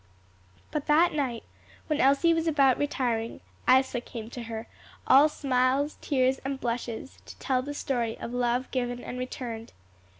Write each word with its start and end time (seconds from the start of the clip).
But 0.71 0.87
that 0.87 1.13
night, 1.13 1.43
when 1.85 2.01
Elsie 2.01 2.33
was 2.33 2.47
about 2.47 2.79
retiring, 2.79 3.39
Isa 3.69 4.01
came 4.01 4.31
to 4.31 4.41
her, 4.45 4.65
all 5.05 5.29
smiles, 5.29 5.99
tears 6.01 6.39
and 6.39 6.59
blushes, 6.59 7.19
to 7.27 7.37
tell 7.37 7.61
the 7.61 7.75
story 7.75 8.17
of 8.17 8.33
love 8.33 8.71
given 8.71 9.03
and 9.03 9.19
returned. 9.19 9.73